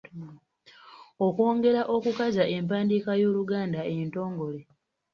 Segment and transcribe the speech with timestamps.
[1.25, 4.61] Okwongera okukaza empandiika y’Oluganda entongole.